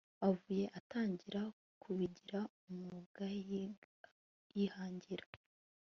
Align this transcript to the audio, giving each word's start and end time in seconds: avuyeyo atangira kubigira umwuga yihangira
avuyeyo 0.27 0.69
atangira 0.79 1.41
kubigira 1.81 2.39
umwuga 2.67 3.23
yihangira 4.55 5.25